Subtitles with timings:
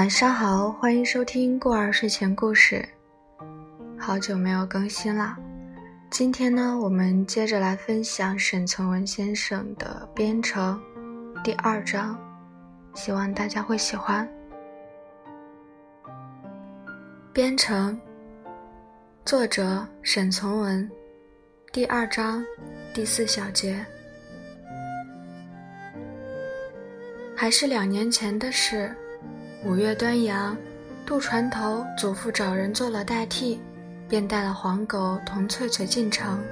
[0.00, 2.82] 晚上好，欢迎收听过儿睡前故事。
[3.98, 5.36] 好久没有更新了，
[6.08, 10.82] 今天呢，我们接着来分享沈从文先生的《编程》
[11.42, 12.18] 第二章，
[12.94, 14.26] 希望大家会喜欢。
[17.34, 17.94] 《编程》
[19.26, 20.90] 作者沈从文，
[21.74, 22.42] 第二章
[22.94, 23.84] 第四小节，
[27.36, 28.96] 还是两年前的事。
[29.62, 30.56] 五月端阳，
[31.04, 33.60] 渡船头祖父找人做了代替，
[34.08, 36.42] 便带了黄狗同翠翠进城，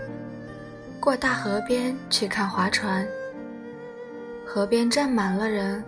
[1.00, 3.08] 过大河边去看划船。
[4.44, 5.82] 河边站满了人，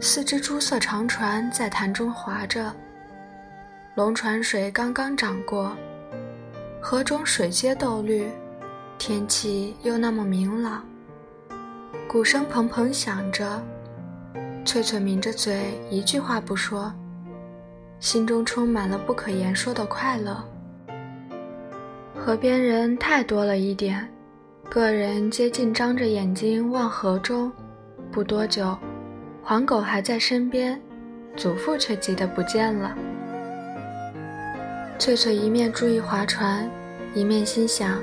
[0.00, 2.72] 四只朱色长船在潭中划着。
[3.94, 5.76] 龙船水刚刚涨过，
[6.80, 8.26] 河中水皆豆绿，
[8.96, 10.82] 天气又那么明朗，
[12.08, 13.62] 鼓声砰砰响着。
[14.64, 16.92] 翠翠抿着嘴，一句话不说，
[17.98, 20.42] 心中充满了不可言说的快乐。
[22.14, 24.08] 河边人太多了一点，
[24.70, 27.50] 个人皆尽张着眼睛望河中。
[28.12, 28.76] 不多久，
[29.42, 30.80] 黄狗还在身边，
[31.36, 32.94] 祖父却急得不见了。
[34.98, 36.70] 翠翠一面注意划船，
[37.14, 38.00] 一面心想：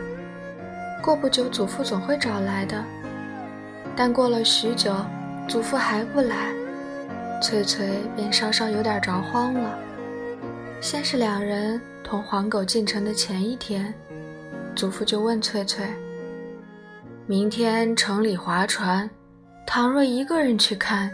[1.01, 2.83] 过不久祖父总会找来的。
[3.95, 4.93] 但过了许久。
[5.49, 6.53] 祖父还不来，
[7.41, 9.79] 翠翠便稍稍有点着慌了。
[10.79, 13.91] 先是两人同黄狗进城的前一天，
[14.75, 15.83] 祖父就问翠翠
[17.25, 19.09] ：“明天城里划船，
[19.65, 21.09] 倘若一个人去看，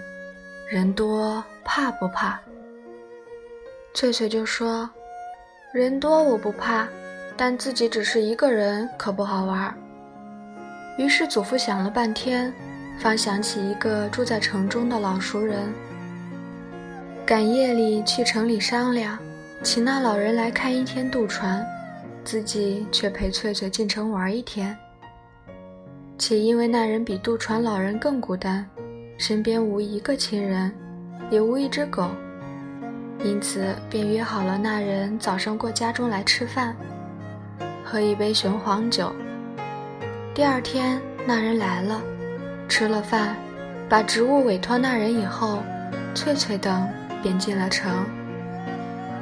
[0.70, 2.38] 人多怕不怕？”
[3.96, 4.90] 翠翠就说
[5.74, 6.86] ：“人多我不怕，
[7.38, 9.74] 但自己只是一个人可不好玩。”
[11.00, 12.54] 于是祖父想了半天。
[12.98, 15.60] 方想起一个住在城中的老熟人，
[17.26, 19.18] 赶夜里去城里商量，
[19.62, 21.64] 请那老人来看一天渡船，
[22.24, 24.76] 自己却陪翠翠进城玩一天。
[26.18, 28.66] 且因为那人比渡船老人更孤单，
[29.18, 30.72] 身边无一个亲人，
[31.30, 32.10] 也无一只狗，
[33.24, 36.76] 因此便约好了那人早上过家中来吃饭，
[37.84, 39.14] 喝一杯雄黄酒。
[40.34, 42.02] 第二天，那人来了。
[42.68, 43.36] 吃了饭，
[43.88, 45.62] 把职务委托那人以后，
[46.14, 46.88] 翠翠等
[47.22, 48.06] 便进了城。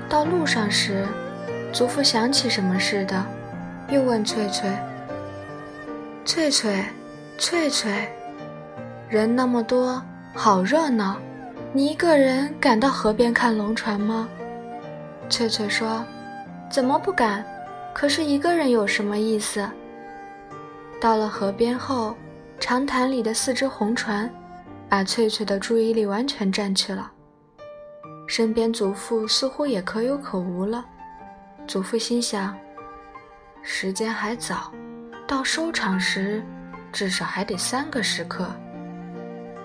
[0.10, 1.06] 到路上时，
[1.72, 3.24] 祖父想起什么似的，
[3.90, 4.70] 又问翠翠
[6.24, 6.84] ：“翠翠，
[7.38, 8.08] 翠翠，
[9.10, 10.02] 人那么多，
[10.34, 11.18] 好热闹，
[11.74, 14.28] 你一个人敢到河边看龙船吗？”
[15.30, 16.04] 翠翠说
[16.70, 17.44] ：“怎么不敢？
[17.94, 19.68] 可是一个人有什么意思？”
[21.02, 22.16] 到了河边后。
[22.66, 24.34] 长潭里的四只红船，
[24.88, 27.12] 把翠翠的注意力完全占去了。
[28.26, 30.86] 身边祖父似乎也可有可无了。
[31.68, 32.58] 祖父心想：
[33.62, 34.72] 时间还早，
[35.28, 36.42] 到收场时，
[36.90, 38.48] 至少还得三个时刻。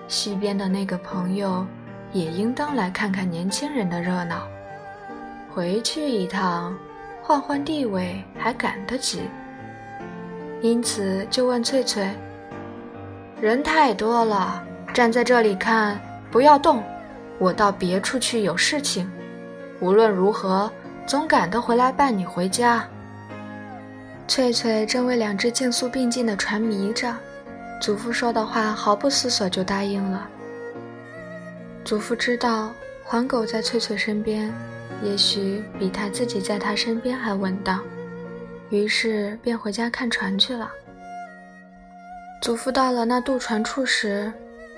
[0.09, 1.65] 西边的那个朋友，
[2.11, 4.45] 也应当来看看年轻人的热闹。
[5.49, 6.77] 回去一趟，
[7.23, 9.21] 换换地位还赶得及。
[10.61, 12.13] 因此就问翠翠。
[13.41, 14.61] 人太多了，
[14.93, 15.97] 站在这里看，
[16.29, 16.83] 不要动。
[17.37, 19.09] 我到别处去有事情。
[19.79, 20.69] 无论如何，
[21.07, 22.85] 总赶得回来伴你回家。
[24.27, 27.15] 翠翠正为两只竞速并进的船迷着，
[27.81, 30.27] 祖父说的话毫不思索就答应了。
[31.85, 32.73] 祖父知道
[33.05, 34.53] 黄狗在翠翠身边，
[35.01, 37.81] 也许比他自己在他身边还稳当，
[38.69, 40.69] 于是便回家看船去了。
[42.41, 44.31] 祖父到了那渡船处时，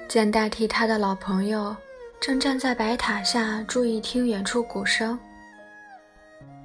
[0.07, 1.75] 见代替他的老朋友
[2.19, 5.17] 正站在白塔下注意听远处鼓声。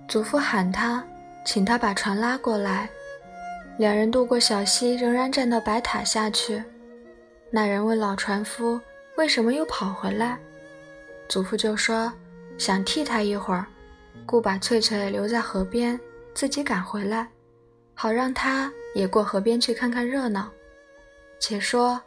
[0.09, 1.05] 祖父喊他，
[1.45, 2.89] 请他把船拉过来。
[3.77, 6.65] 两人渡过小溪，仍然站到白塔下去。
[7.51, 8.81] 那人问老船夫
[9.19, 10.39] 为什么又跑回来，
[11.29, 12.11] 祖父就说
[12.57, 13.67] 想替他一会儿，
[14.25, 16.01] 故把翠翠留在河边，
[16.33, 17.29] 自己赶回来，
[17.93, 20.51] 好让他也过河边去看看热闹。
[21.39, 22.01] 且说，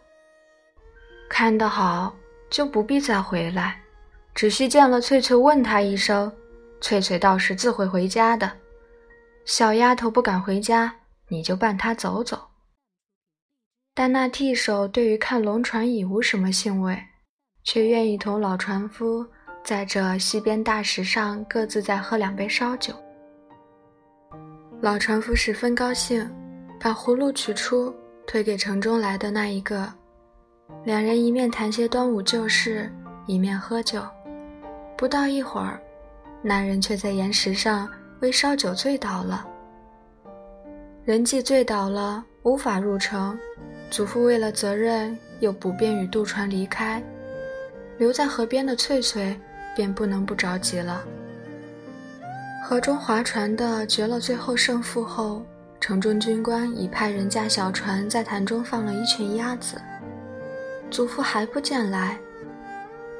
[1.29, 2.15] 看得好，
[2.49, 3.79] 就不必再回来，
[4.33, 6.31] 只需见了翠翠问她一声，
[6.81, 8.51] 翠翠到时自会回家的。
[9.45, 10.93] 小丫头不敢回家，
[11.27, 12.47] 你就伴她走走。
[13.93, 16.97] 但那替手对于看龙船已无什么兴味，
[17.63, 19.25] 却愿意同老船夫
[19.63, 22.93] 在这溪边大石上各自再喝两杯烧酒。
[24.81, 26.29] 老船夫十分高兴，
[26.79, 27.93] 把葫芦取出。
[28.31, 29.91] 推给城中来的那一个，
[30.83, 32.87] 两人一面谈些端午旧事，
[33.25, 34.03] 一面喝酒。
[34.95, 35.81] 不到一会儿，
[36.43, 37.89] 那人却在岩石上
[38.19, 39.47] 为烧酒醉倒了。
[41.03, 43.35] 人既醉倒了，无法入城，
[43.89, 47.01] 祖父为了责任，又不便与渡船离开，
[47.97, 49.35] 留在河边的翠翠
[49.75, 51.01] 便不能不着急了。
[52.63, 55.41] 河中划船的决了最后胜负后，
[55.79, 59.81] 城中军官已派人驾小船在潭中放了一群鸭子。
[60.91, 62.17] 祖父还不见来，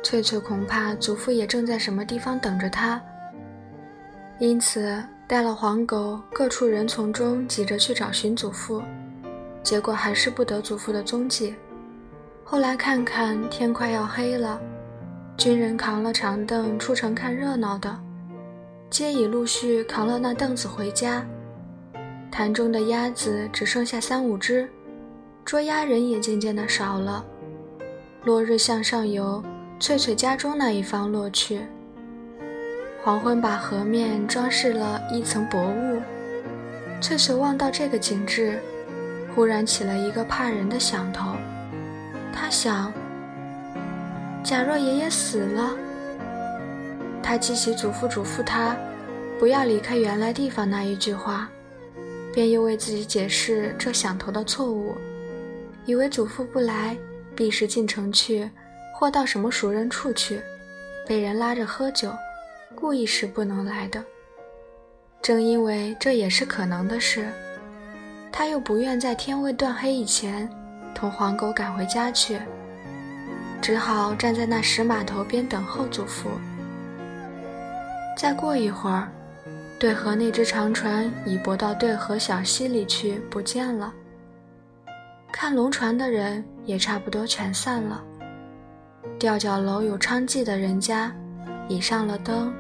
[0.03, 3.01] 翠翠恐怕祖父也正在什么地方等着他，
[4.39, 8.81] 因此带了黄狗，各处人丛中急着去找寻祖父，
[9.61, 11.55] 结果还是不得祖父的踪迹。
[12.43, 14.59] 后来看看天快要黑了，
[15.37, 17.97] 军人扛了长凳出城看热闹的。
[18.89, 21.23] 皆已陆续扛了那凳子回家，
[22.31, 24.69] 潭中的鸭子只剩下三五只，
[25.43, 27.25] 捉鸭人也渐渐的少了。
[28.23, 29.43] 落日向上游，
[29.79, 31.61] 翠翠家中那一方落去。
[33.03, 36.01] 黄昏把河面装饰了一层薄雾，
[37.01, 38.59] 翠翠望到这个景致，
[39.33, 41.33] 忽然起了一个怕人的想头。
[42.31, 42.91] 她想：
[44.43, 45.71] 假若爷爷死了。
[47.21, 48.75] 他记起祖父嘱咐他
[49.39, 51.49] 不要离开原来地方那一句话，
[52.39, 54.95] 便又为自己解释这想头的错误，
[55.85, 56.95] 以为祖父不来
[57.35, 58.49] 必是进城去，
[58.95, 60.39] 或到什么熟人处去，
[61.05, 62.09] 被人拉着喝酒，
[62.73, 64.01] 故意是不能来的。
[65.21, 67.27] 正因为这也是可能的事，
[68.31, 70.49] 他又不愿在天未断黑以前
[70.95, 72.39] 同黄狗赶回家去，
[73.61, 76.29] 只好站在那石码头边等候祖父。
[78.15, 79.11] 再过一会儿，
[79.79, 83.93] 对河那只长船已泊到对河小溪里去，不见了。
[85.31, 88.03] 看龙船的人也差不多全散了。
[89.17, 91.09] 吊脚楼有娼妓的人家，
[91.69, 92.51] 已上了灯，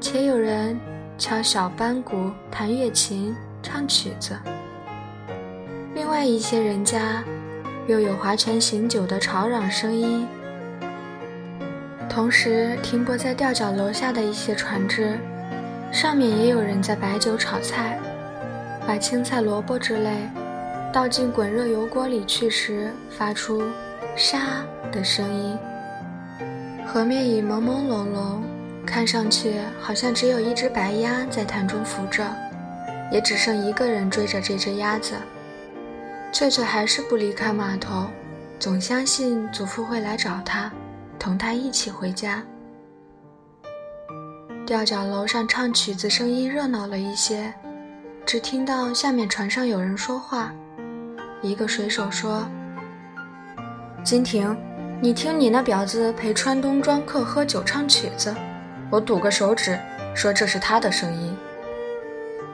[0.00, 0.78] 且有人
[1.18, 4.38] 敲小班鼓、弹月琴、唱曲子。
[5.92, 7.24] 另外一些人家，
[7.88, 10.24] 又有划拳醒酒的吵嚷声音。
[12.08, 15.18] 同时，停泊在吊脚楼下的一些船只，
[15.90, 17.98] 上面也有人在摆酒炒菜，
[18.86, 20.28] 把青菜、萝卜之类
[20.92, 23.62] 倒进滚热油锅里去时，发出
[24.14, 25.58] “沙”的声音。
[26.86, 28.40] 河面已朦朦胧胧，
[28.86, 32.24] 看上去好像只有一只白鸭在潭中浮着，
[33.10, 35.14] 也只剩一个人追着这只鸭子。
[36.32, 38.06] 翠翠还是不离开码头，
[38.58, 40.70] 总相信祖父会来找她。
[41.18, 42.42] 同他一起回家。
[44.68, 47.50] 吊脚楼上唱曲子，声音热闹了一些，
[48.26, 50.52] 只听到下面船上有人说话。
[51.40, 52.46] 一个水手说
[54.04, 54.54] ：“金婷，
[55.00, 58.34] 你听你那婊子陪川东庄客喝酒唱曲子，
[58.90, 59.78] 我赌个手指，
[60.14, 61.34] 说这是他的声音。”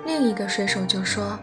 [0.06, 1.36] 另一个水手就说：“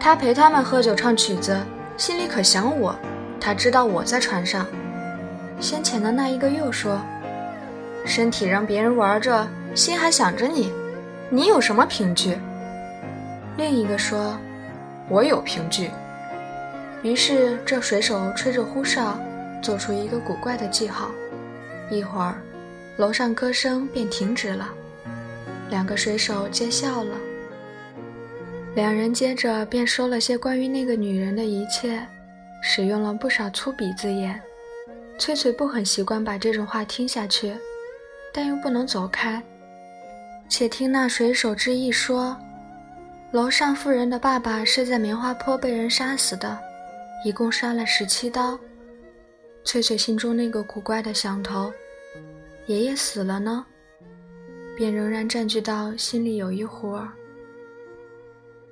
[0.00, 1.54] 他陪他们喝酒唱曲子，
[1.98, 2.98] 心里可想我，
[3.38, 4.66] 他知道我在船上。”
[5.60, 6.98] 先前的那一个又说
[8.04, 10.72] ：“身体让别人玩着，心还想着你，
[11.30, 12.36] 你有什么凭据？”
[13.56, 14.38] 另一个说
[15.08, 15.90] ：“我有凭据。”
[17.02, 19.18] 于是这水手吹着呼哨，
[19.60, 21.10] 做出一个古怪的记号。
[21.90, 22.36] 一会儿，
[22.96, 24.68] 楼上歌声便停止了，
[25.68, 27.14] 两个水手皆笑了。
[28.74, 32.00] 两人接着便说了些关于那个女人的一切，
[32.62, 34.40] 使用了不少粗鄙字眼。
[35.18, 37.52] 翠翠不很习惯把这种话听下去，
[38.32, 39.42] 但又不能走开。
[40.48, 42.36] 且听那水手之一说，
[43.30, 46.58] 楼上妇人的爸爸是在棉花坡被人杀死的，
[47.24, 48.58] 一共杀了十七刀。
[49.64, 51.72] 翠翠心中那个古怪的想头，
[52.66, 53.64] 爷爷死了呢，
[54.76, 57.08] 便仍然占据到心里有一会儿。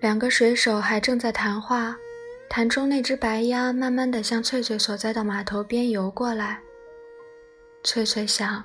[0.00, 1.96] 两个水手还正在谈话。
[2.52, 6.58] 潭中那只白鸭慢慢地向翠翠所在的码头边游过来。
[7.84, 8.60] 翠翠想，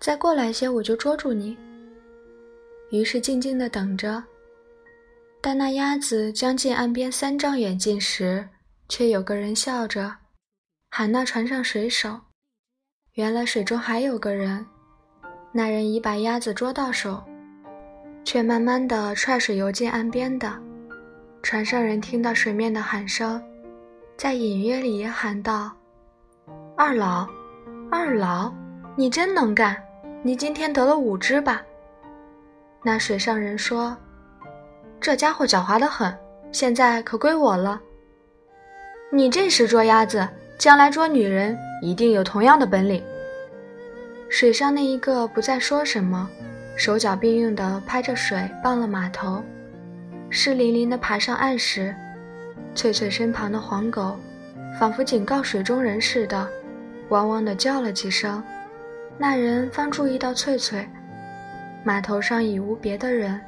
[0.00, 1.56] 再过来些我就捉住你。
[2.90, 4.22] 于是静静地等着。
[5.42, 8.46] 但那鸭子将近岸边三丈远近时，
[8.88, 10.14] 却有个人笑着
[10.90, 12.18] 喊那船上水手。
[13.14, 14.66] 原来水中还有个人，
[15.52, 17.22] 那人已把鸭子捉到手，
[18.24, 20.58] 却慢慢地踹水游进岸边的。
[21.42, 23.42] 船上人听到水面的喊声，
[24.16, 25.72] 在隐约里也喊道
[26.76, 27.26] ：“二老，
[27.90, 28.52] 二老，
[28.94, 29.82] 你真能干！
[30.22, 31.62] 你今天得了五只吧？”
[32.82, 33.96] 那水上人说
[35.00, 36.14] ：“这家伙狡猾得很，
[36.52, 37.80] 现在可归我了。
[39.10, 40.26] 你这时捉鸭子，
[40.58, 43.02] 将来捉女人一定有同样的本领。”
[44.28, 46.28] 水上那一个不再说什么，
[46.76, 49.42] 手脚并用地拍着水傍了码头。
[50.30, 51.94] 湿淋淋地爬上岸时，
[52.74, 54.16] 翠翠身旁的黄狗，
[54.78, 56.48] 仿佛警告水中人似的，
[57.08, 58.40] 汪汪地叫了几声。
[59.18, 60.88] 那人方注意到翠翠，
[61.84, 63.40] 码头上已无别的人。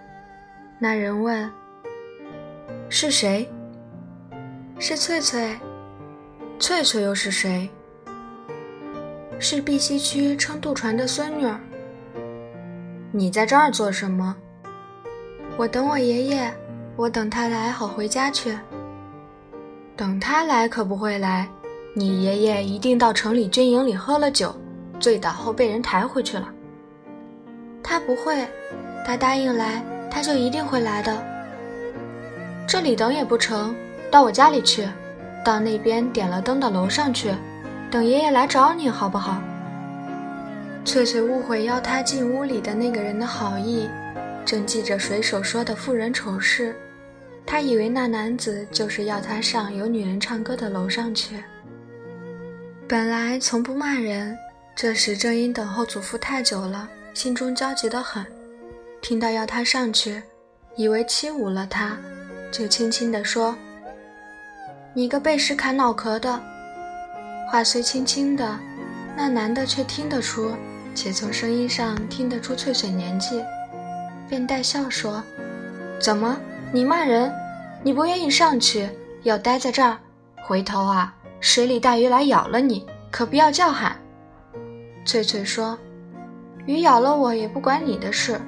[0.78, 1.50] 那人问
[2.90, 3.48] ：“是谁
[4.78, 5.56] ？”“是翠翠。
[6.58, 7.68] ”“翠翠又是谁
[9.40, 11.46] ？”“是碧溪区撑渡船的孙女。
[13.10, 14.36] ”“你在这儿做什么
[15.56, 16.50] ？”“我等我爷爷，
[16.96, 18.56] 我等他来好回家去。
[19.96, 21.48] ”“等他来可不会来，
[21.94, 24.54] 你爷爷一定到城里军营里喝了酒。”
[25.02, 26.48] 醉倒后被人抬回去了。
[27.82, 28.46] 他不会，
[29.04, 31.12] 他答应来，他就一定会来的。
[32.68, 33.74] 这里等也不成，
[34.12, 34.88] 到我家里去，
[35.44, 37.34] 到那边点了灯的楼上去，
[37.90, 39.42] 等爷爷来找你好不好？
[40.84, 43.90] 翠翠误会邀他进屋里的那个人的好意，
[44.44, 46.76] 正记着水手说的妇人丑事，
[47.44, 51.42] 他以为那男子就是要他上有女人唱歌的楼上去。
[52.86, 54.38] 本来从不骂人。
[54.74, 58.24] 这时正因等候祖父太久了，心中焦急得很。
[59.00, 60.22] 听到要他上去，
[60.76, 61.96] 以为欺侮了他，
[62.50, 63.54] 就轻轻地说
[64.94, 66.40] ：“你个背时砍脑壳的！”
[67.50, 68.58] 话虽轻轻的，
[69.16, 70.52] 那男的却听得出，
[70.94, 73.42] 且从声音上听得出翠翠年纪，
[74.28, 75.22] 便带笑说
[76.00, 76.36] ：“怎么，
[76.72, 77.30] 你骂人？
[77.84, 78.88] 你不愿意上去，
[79.22, 79.98] 要待在这儿？
[80.44, 83.96] 回头啊，水里大鱼来咬了你，可不要叫喊。”
[85.04, 85.76] 翠翠说
[86.64, 88.40] ：“鱼咬了我也不关你的事。”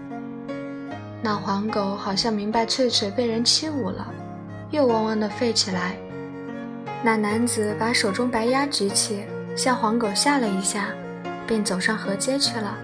[1.21, 4.07] 那黄狗好像明白翠翠被人欺侮了，
[4.71, 5.97] 又汪汪地吠起来。
[7.03, 9.25] 那男子把手中白鸭举起，
[9.57, 10.89] 向黄狗吓了一下，
[11.47, 12.79] 便走上河街去了。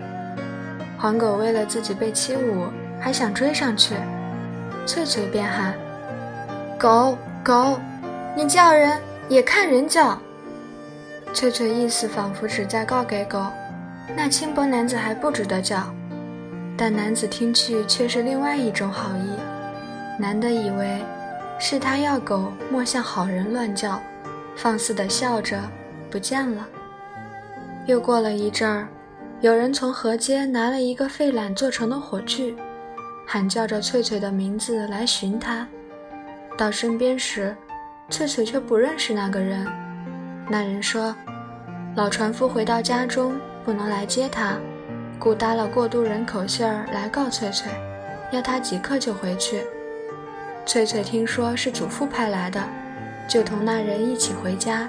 [0.99, 2.69] 黄狗为了自己被欺侮，
[3.01, 3.95] 还想追上去，
[4.85, 5.75] 翠翠便喊
[6.77, 7.79] ：“狗狗，
[8.37, 8.99] 你叫人
[9.29, 10.19] 也看人叫。”
[11.33, 13.41] 翠翠意思仿佛只在告给狗。
[14.17, 15.93] 那轻薄男子还不值得叫，
[16.77, 19.31] 但男子听去却是另外一种好意。
[20.19, 21.03] 男的以为
[21.59, 24.01] 是他要狗莫向好人乱叫，
[24.57, 25.59] 放肆地笑着
[26.11, 26.67] 不见了。
[27.87, 28.89] 又过了一阵儿，
[29.41, 32.55] 有人从河街拿了一个废缆做成的火炬，
[33.27, 35.67] 喊叫着翠翠的名字来寻他。
[36.59, 37.57] 到身边时，
[38.11, 39.67] 翠翠却不认识那个人。
[40.47, 41.15] 那人说
[41.97, 43.33] ：“老船夫回到家中。”
[43.65, 44.57] 不能来接他，
[45.19, 47.71] 故搭了过渡人口信儿来告翠翠，
[48.33, 49.63] 要他即刻就回去。
[50.65, 52.63] 翠翠听说是祖父派来的，
[53.29, 54.89] 就同那人一起回家，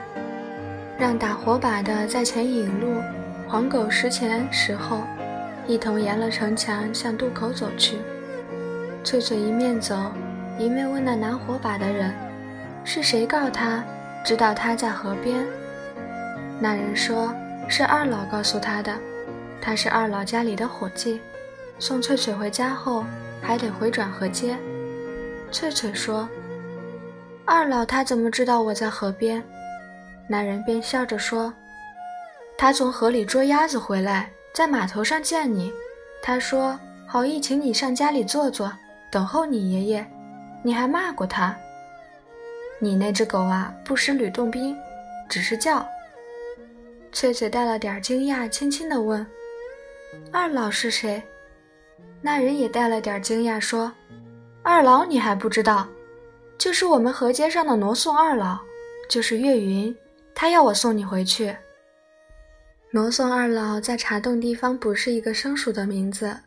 [0.97, 3.01] 让打火把的在前引路，
[3.47, 5.01] 黄狗时前时后，
[5.67, 7.97] 一同沿了城墙向渡口走去。
[9.03, 10.11] 翠翠一面走，
[10.57, 12.13] 一面问那拿火把的人
[12.85, 13.83] ：“是谁告他，
[14.23, 15.45] 知道他在河边？”
[16.59, 17.33] 那人说。
[17.71, 18.93] 是二老告诉他的，
[19.61, 21.21] 他是二老家里的伙计，
[21.79, 23.05] 送翠翠回家后
[23.41, 24.57] 还得回转河街。
[25.53, 26.27] 翠翠说
[27.45, 29.41] ：“二老他怎么知道我在河边？”
[30.27, 31.53] 那人便笑着说
[32.57, 35.71] ：“他从河里捉鸭子回来，在码头上见你，
[36.21, 38.69] 他说好意请你上家里坐坐，
[39.09, 40.05] 等候你爷爷。
[40.61, 41.55] 你还骂过他。
[42.79, 44.75] 你那只狗啊，不识吕洞宾，
[45.29, 45.87] 只是叫。”
[47.11, 49.25] 翠翠带了点惊讶，轻轻地问
[50.31, 51.21] ：“二老是谁？”
[52.21, 53.91] 那人也带了点惊讶，说
[54.63, 55.87] ：“二老你还不知道？
[56.57, 58.59] 就是我们河街上的挪送二老，
[59.09, 59.95] 就是岳云，
[60.33, 61.55] 他要我送你回去。”
[62.91, 66.37] 挪送二老在茶洞地方不是一个生疏的名字。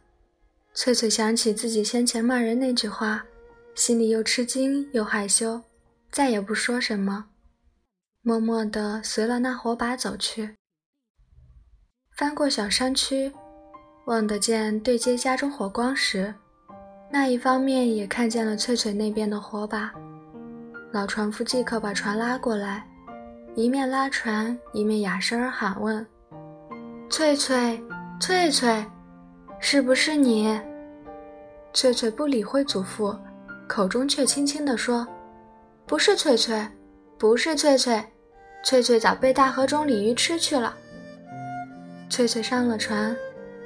[0.75, 3.25] 翠翠想起自己先前骂人那句话，
[3.75, 5.63] 心里又吃惊又害羞，
[6.11, 7.27] 再也不说什么。
[8.27, 10.57] 默默地随了那火把走去，
[12.17, 13.31] 翻过小山区，
[14.07, 16.35] 望得见对街家中火光时，
[17.11, 19.93] 那一方面也看见了翠翠那边的火把。
[20.91, 22.89] 老船夫即刻把船拉过来，
[23.55, 26.07] 一面拉船，一面哑声儿喊问
[27.11, 27.79] ：“翠翠，
[28.19, 28.83] 翠翠，
[29.61, 30.59] 是不是你？”
[31.75, 33.15] 翠翠不理会祖父，
[33.69, 35.07] 口中却轻轻地说
[35.85, 36.67] ：“不是翠翠，
[37.19, 38.03] 不是翠翠。”
[38.65, 40.75] 翠翠早被大河中鲤鱼吃去了。
[42.09, 43.15] 翠翠上了船，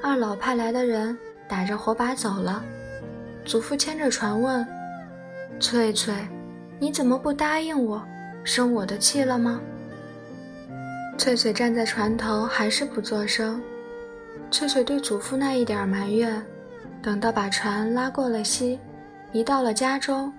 [0.03, 1.17] 二老派来的人
[1.49, 2.65] 打着火把走了。
[3.45, 4.67] 祖父牵着船问
[5.61, 6.13] ：“翠翠，
[6.81, 8.03] 你怎么不答应我？
[8.43, 9.61] 生我的气了吗？”
[11.17, 13.63] 翠翠站在船头，还是不作声。
[14.51, 16.45] 翠翠对祖父那一点埋怨，
[17.01, 18.81] 等到把船拉过了溪，
[19.33, 20.33] 移到了家中，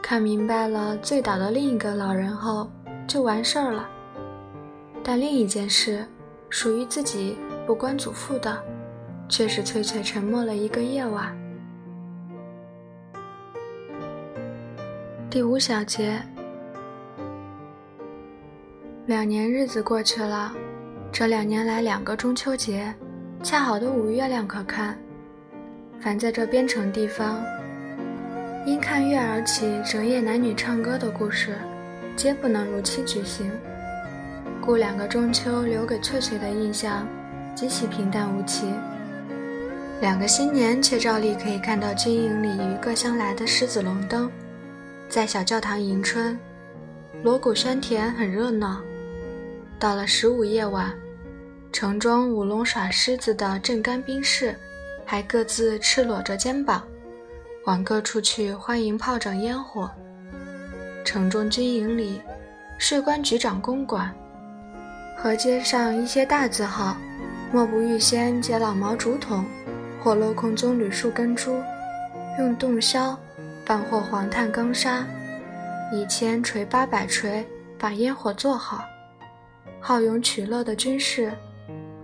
[0.00, 2.70] 看明白了醉倒的另一个老人后，
[3.10, 3.90] 就完事儿了。
[5.02, 6.06] 但另一件事，
[6.48, 7.36] 属于自己
[7.66, 8.56] 不关祖父的，
[9.28, 11.36] 却使翠翠沉默了一个夜晚。
[15.28, 16.22] 第五小节，
[19.06, 20.52] 两年日子过去了，
[21.10, 22.94] 这两年来两个中秋节，
[23.42, 24.96] 恰好的五月亮可看。
[25.98, 27.42] 凡在这边城地方，
[28.64, 31.56] 因看月而起整夜男女唱歌的故事，
[32.20, 33.50] 皆不能如期举行。
[34.60, 37.08] 故两个中秋留给翠翠的印象，
[37.54, 38.66] 极其平淡无奇。
[40.02, 44.30] 两个新年却照例可以看到军营里与各乡来的狮子龙灯。
[45.08, 46.38] 在小教堂迎春，
[47.22, 48.82] 锣鼓喧天，很热闹。
[49.78, 50.92] 到了十五夜晚，
[51.72, 54.54] 城中舞龙耍狮子的镇干兵士，
[55.06, 56.86] 还各自赤裸着肩膀，
[57.64, 59.90] 往各处去欢迎炮仗烟火。
[61.10, 62.22] 城中军营里，
[62.78, 64.14] 税关局长公馆，
[65.18, 66.96] 河街上一些大字号，
[67.50, 69.44] 莫不预先结老毛竹筒，
[70.00, 71.60] 或镂空棕榈树根株，
[72.38, 73.16] 用洞箫。
[73.66, 75.04] 放货黄炭钢砂，
[75.92, 77.44] 一千锤八百锤，
[77.76, 78.84] 把烟火做好。
[79.80, 81.32] 好勇取乐的军士，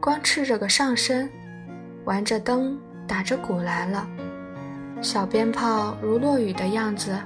[0.01, 1.31] 光赤着个上身，
[2.05, 4.05] 玩着灯，打着鼓来了。
[5.01, 7.17] 小鞭炮如落雨的样子，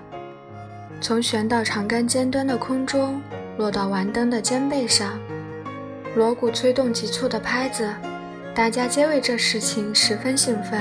[0.99, 3.21] 从悬到长杆尖端的空中，
[3.59, 5.19] 落到玩灯的肩背上。
[6.17, 7.93] 锣鼓催动急促的拍子，
[8.55, 10.81] 大家皆为这事情十分兴奋。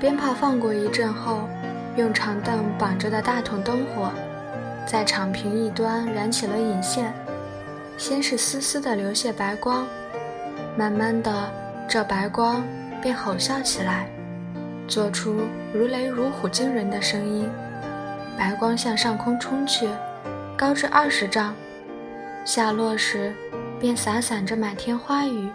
[0.00, 1.48] 鞭炮放过一阵后。
[1.96, 4.12] 用长凳绑着的大筒灯火，
[4.86, 7.12] 在场坪一端燃起了引线，
[7.98, 9.84] 先是丝丝的流泻白光，
[10.78, 11.52] 慢慢的，
[11.88, 12.62] 这白光
[13.02, 14.08] 便吼啸起来，
[14.86, 15.40] 做出
[15.74, 17.50] 如雷如虎惊人的声音。
[18.36, 19.88] 白光向上空冲去，
[20.56, 21.54] 高至二十丈，
[22.44, 23.34] 下落时
[23.78, 25.50] 便洒洒着满天花雨。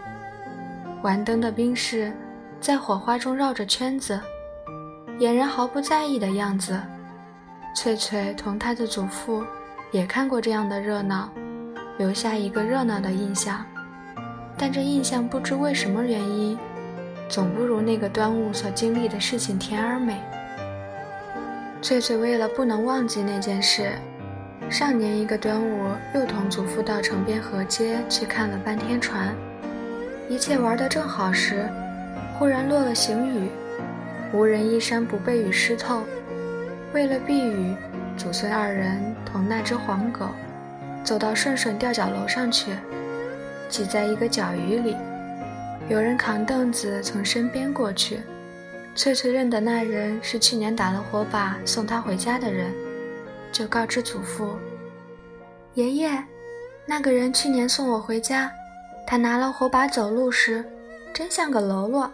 [1.01, 2.11] 玩灯的兵士
[2.59, 4.19] 在火花中绕着圈子。
[5.19, 6.77] 俨然毫不在意的样子。
[7.73, 9.45] 翠翠同她的祖父
[9.91, 11.29] 也看过这样的热闹，
[11.97, 13.65] 留下一个热闹的印象。
[14.57, 16.57] 但这印象不知为什么原因，
[17.29, 20.21] 总不如那个端午所经历的事情甜而美。
[21.85, 23.91] 翠翠为了不能忘记那件事，
[24.71, 29.35] 上年一个端午又同祖父到城边河街去看了半天船。
[30.27, 31.69] 一切玩得正好时，
[32.39, 33.49] 忽然落了行雨。
[34.33, 36.01] 无人衣衫不被雨湿透，
[36.91, 37.75] 为了避雨，
[38.17, 40.29] 祖孙二人同那只黄狗
[41.03, 42.71] 走到顺顺吊脚楼上去，
[43.69, 44.95] 挤在一个角鱼里。
[45.87, 48.21] 有人扛凳子从身边过去，
[48.95, 52.73] 翠翠认得那人是去年打了火把送她回家的人，
[53.51, 54.57] 就告知祖父
[55.75, 56.23] ：“爷爷，
[56.85, 58.49] 那个人去年送我回家，
[59.05, 60.63] 他拿了火把走路时，
[61.13, 62.09] 真像个喽啰。”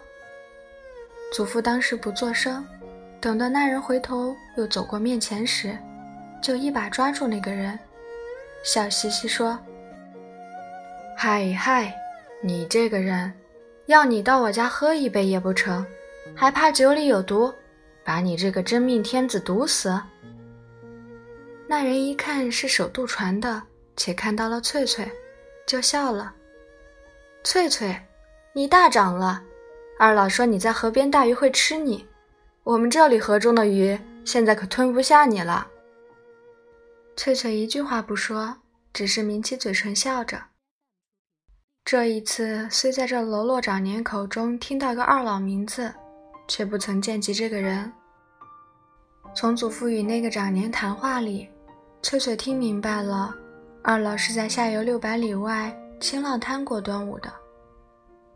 [1.32, 2.66] 祖父当时不作声，
[3.20, 5.78] 等到那人回头又走过面前时，
[6.42, 7.78] 就一把抓住那个人，
[8.64, 9.56] 笑嘻嘻说
[11.16, 11.94] ：“嗨嗨，
[12.42, 13.32] 你这个人，
[13.86, 15.86] 要你到我家喝一杯也不成，
[16.34, 17.52] 还怕酒里有毒，
[18.04, 20.00] 把你这个真命天子毒死。”
[21.68, 23.62] 那人一看是守渡船的，
[23.96, 25.10] 且看到了翠翠，
[25.66, 26.34] 就笑了
[27.44, 27.98] ：“翠翠，
[28.52, 29.42] 你大长了。”
[29.98, 32.06] 二老说：“你在河边，大鱼会吃你。
[32.64, 35.66] 我们这里河中的鱼，现在可吞不下你了。”
[37.16, 38.56] 翠翠一句话不说，
[38.92, 40.42] 只是抿起嘴唇笑着。
[41.84, 45.92] 这一次虽在这喽啰长年口中听到个二老名字，
[46.52, 47.90] 却不曾见及这个人。
[49.34, 51.48] 从祖父与那个长年谈话里，
[52.02, 53.34] 翠翠听明白了，
[53.82, 57.32] 二老是在下游六百里外青浪滩过端午的。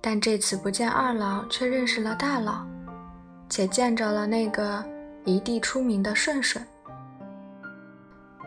[0.00, 2.64] 但这次不见二老，却认识了大佬，
[3.50, 4.83] 且见着了那个
[5.26, 6.66] 一地出名的顺顺。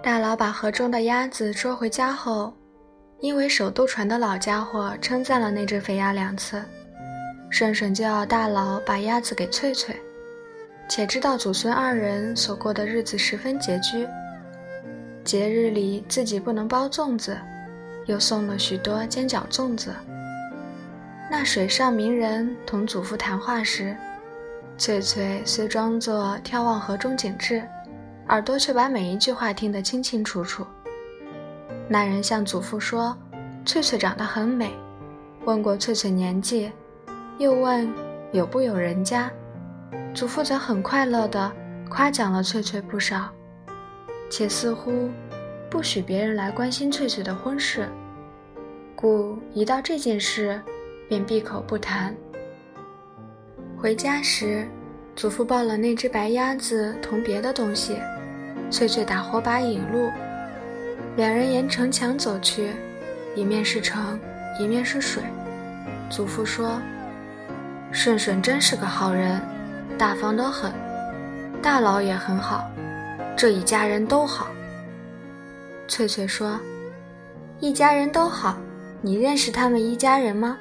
[0.01, 2.51] 大佬把河中的鸭子捉回家后，
[3.19, 6.59] 因为守渡船的老家伙称赞了那只肥鸭两次，
[7.49, 9.95] 顺顺就要大佬把鸭子给翠翠，
[10.87, 14.07] 且知道祖孙二人所过的日子十分拮据，
[15.23, 17.37] 节日里自己不能包粽子，
[18.05, 19.93] 又送了许多煎饺粽子。
[21.31, 23.95] 那水上名人同祖父谈话时，
[24.77, 27.61] 翠翠虽装作眺望河中景致，
[28.29, 30.65] 耳朵却把每一句话听得清清楚楚。
[31.87, 33.17] 那人向祖父说
[33.65, 34.71] ：“翠翠长得很美。”
[35.45, 36.71] 问过翠翠年纪，
[37.39, 37.89] 又问
[38.33, 39.31] 有不有人家。
[40.13, 41.49] 祖父则很快乐地
[41.89, 43.29] 夸奖了翠翠不少，
[44.29, 45.09] 且似乎
[45.69, 47.87] 不许别人来关心翠翠的婚事，
[48.93, 50.61] 故一到这件事，
[51.07, 52.13] 便闭口不谈。
[53.77, 54.67] 回家时，
[55.15, 57.95] 祖父抱了那只白鸭子同别的东西，
[58.69, 60.09] 翠翠打火把引路，
[61.15, 62.73] 两人沿城墙走去，
[63.33, 64.19] 一面是城，
[64.59, 65.23] 一面是水。
[66.09, 66.81] 祖父说
[67.91, 69.41] ：“顺顺真是个好人。”
[69.97, 70.71] 大方得很，
[71.61, 72.71] 大佬也很好，
[73.35, 74.47] 这一家人都好。
[75.89, 76.57] 翠翠说
[77.59, 78.57] ：“一家人都好，
[79.01, 80.57] 你认识他们一家人吗？”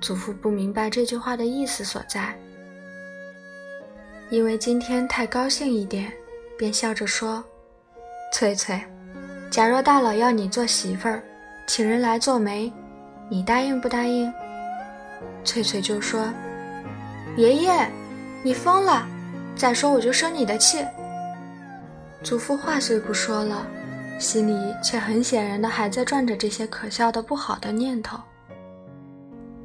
[0.00, 2.32] 祖父不明白这句话的意思所在，
[4.30, 6.12] 因为今天太高兴一点，
[6.56, 7.42] 便笑着说
[8.32, 8.80] ：“翠翠，
[9.50, 11.20] 假若大佬要你做媳妇儿，
[11.66, 12.72] 请人来做媒，
[13.28, 14.32] 你答应不答应？”
[15.44, 16.28] 翠翠就说
[17.36, 17.90] ：“爷爷。”
[18.44, 19.06] 你疯了！
[19.54, 20.84] 再说我就生你的气。
[22.24, 23.64] 祖父话虽不说了，
[24.18, 28.18] 心里却很显然的还在转着这些可笑的不好的念头。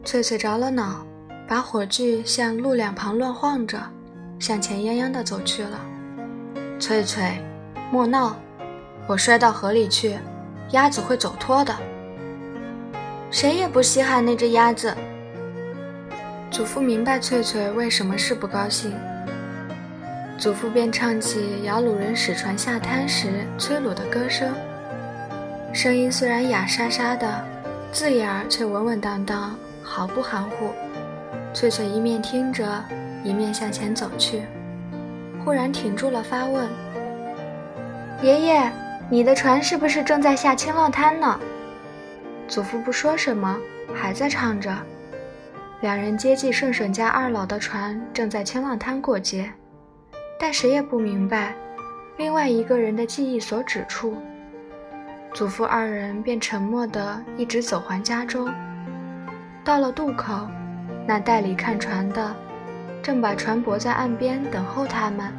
[0.05, 1.03] 翠翠着了恼，
[1.47, 3.81] 把火炬向路两旁乱晃着，
[4.37, 5.81] 向前泱泱的走去了。
[6.79, 7.41] 翠翠，
[7.91, 8.35] 莫闹！
[9.07, 10.19] 我摔到河里去，
[10.69, 11.75] 鸭子会走脱的。
[13.31, 14.95] 谁也不稀罕那只鸭子。
[16.57, 18.91] 祖父明白翠翠为什么是不高兴，
[20.39, 24.51] 祖父便唱起摇橹人使船下滩时催鲁的歌声，
[25.71, 27.45] 声音虽然哑沙沙的，
[27.91, 30.71] 字眼儿却稳稳当当，毫不含糊。
[31.53, 32.67] 翠翠一面听着，
[33.23, 34.41] 一面向前走去，
[35.45, 36.67] 忽然停住了，发问
[38.23, 38.71] ：“爷爷，
[39.11, 41.39] 你的船是不是正在下青浪滩呢？”
[42.49, 43.55] 祖父不说什么，
[43.93, 44.75] 还在唱着。
[45.79, 49.51] 两人接济顺顺家二老的船正在千浪滩过节，
[50.39, 51.53] 但谁也不明白
[52.17, 54.17] 另外一个人的记忆所指处。
[55.35, 58.51] 祖父二人便沉默地一直走还家中。
[59.63, 60.47] 到了渡口，
[61.05, 62.35] 那代理看船的
[63.03, 65.31] 正把船泊在岸边等候他们。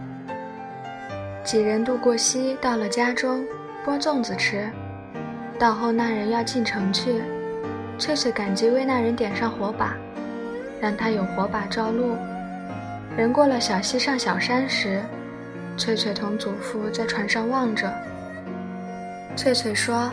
[1.42, 3.44] 几人渡过溪，到了家中，
[3.84, 4.70] 剥粽子吃。
[5.58, 7.22] 到后那人要进城去，
[7.98, 9.96] 翠翠赶急为那人点上火把。
[10.80, 12.16] 让他有火把照路。
[13.16, 15.02] 人过了小溪上小山时，
[15.76, 17.92] 翠翠同祖父在船上望着。
[19.36, 20.10] 翠翠说：“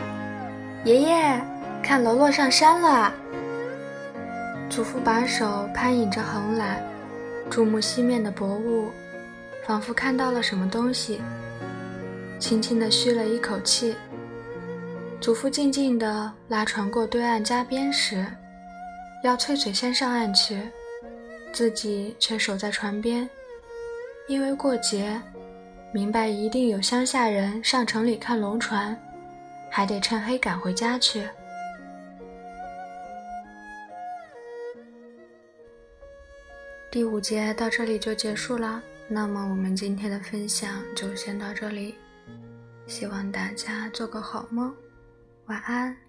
[0.84, 1.40] 爷爷，
[1.82, 3.12] 看喽啰上山了。”
[4.68, 6.82] 祖父把手攀引着横栏，
[7.48, 8.90] 注目西面的薄雾，
[9.64, 11.20] 仿佛看到了什么东西，
[12.38, 13.94] 轻轻地吁了一口气。
[15.20, 18.26] 祖父静静地拉船过对岸加边时。
[19.26, 20.56] 要翠翠先上岸去，
[21.52, 23.28] 自己却守在船边，
[24.28, 25.20] 因为过节，
[25.92, 28.96] 明白一定有乡下人上城里看龙船，
[29.68, 31.28] 还得趁黑赶回家去。
[36.88, 41.96] 第五节到这里就结束了，那么我们今天的分享就先到这里，
[42.86, 44.72] 希望大家做个好梦，
[45.46, 46.05] 晚安。